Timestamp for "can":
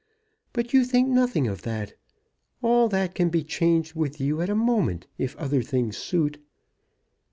3.13-3.29